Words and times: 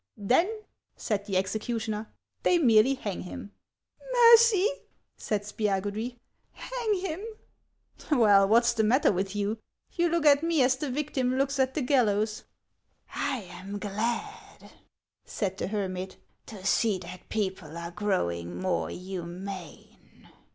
"Then," 0.33 0.61
said 0.95 1.27
the 1.27 1.37
executioner," 1.37 2.11
they 2.41 2.57
merely 2.57 2.95
hang 2.95 3.21
him."" 3.21 3.51
Mercy 4.13 4.67
'"said 5.15 5.43
Spiagudry;" 5.43 6.17
hang 6.53 6.95
him!"" 7.01 7.21
Well, 8.11 8.47
what 8.47 8.65
's 8.65 8.73
the 8.73 8.83
matter 8.83 9.11
with 9.11 9.35
you? 9.35 9.59
You 9.93 10.09
look 10.09 10.25
at 10.25 10.41
me 10.41 10.63
as 10.63 10.75
the 10.77 10.89
victim 10.89 11.35
looks 11.37 11.59
at 11.59 11.75
the 11.75 11.83
gallows."" 11.83 12.45
I 13.13 13.43
am 13.47 13.77
glad," 13.77 14.71
said 15.23 15.59
the 15.59 15.67
hermit," 15.67 16.17
to 16.47 16.65
see 16.65 16.97
that 16.97 17.29
people 17.29 17.77
are 17.77 17.91
growing 17.91 18.59
more 18.59 18.89
humane." 18.89 20.31